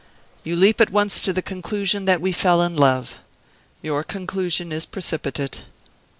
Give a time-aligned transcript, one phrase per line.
[0.43, 3.17] "You leap at once to the conclusion that we fell in love.
[3.83, 5.61] Your conclusion is precipitate.